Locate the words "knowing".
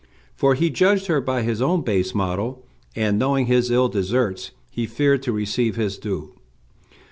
3.19-3.45